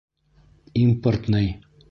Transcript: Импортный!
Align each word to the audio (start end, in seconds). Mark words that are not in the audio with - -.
Импортный! 0.83 1.47